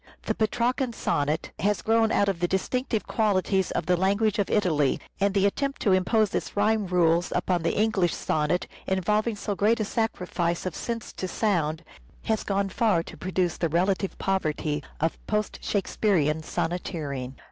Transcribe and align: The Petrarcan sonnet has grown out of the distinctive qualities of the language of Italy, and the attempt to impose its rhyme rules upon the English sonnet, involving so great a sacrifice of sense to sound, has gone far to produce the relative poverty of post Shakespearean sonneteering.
The 0.23 0.33
Petrarcan 0.33 0.93
sonnet 0.93 1.51
has 1.59 1.83
grown 1.83 2.11
out 2.11 2.27
of 2.27 2.39
the 2.39 2.47
distinctive 2.47 3.05
qualities 3.05 3.69
of 3.69 3.85
the 3.85 3.95
language 3.95 4.39
of 4.39 4.49
Italy, 4.49 4.99
and 5.19 5.35
the 5.35 5.45
attempt 5.45 5.79
to 5.83 5.91
impose 5.91 6.33
its 6.33 6.57
rhyme 6.57 6.87
rules 6.87 7.31
upon 7.35 7.61
the 7.61 7.75
English 7.79 8.15
sonnet, 8.15 8.65
involving 8.87 9.35
so 9.35 9.53
great 9.53 9.79
a 9.79 9.85
sacrifice 9.85 10.65
of 10.65 10.73
sense 10.75 11.13
to 11.13 11.27
sound, 11.27 11.83
has 12.23 12.43
gone 12.43 12.69
far 12.69 13.03
to 13.03 13.15
produce 13.15 13.57
the 13.57 13.69
relative 13.69 14.17
poverty 14.17 14.81
of 14.99 15.23
post 15.27 15.59
Shakespearean 15.61 16.41
sonneteering. 16.41 17.35